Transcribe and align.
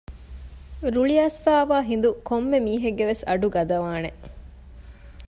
ރުޅިއައިސްފައިވާ 0.93 1.77
ހިނދު 1.89 2.09
ކޮންމެ 2.27 2.57
މީހެއްގެވެސް 2.65 3.23
އަޑު 3.27 3.47
ގަދަވާނެ 3.55 4.09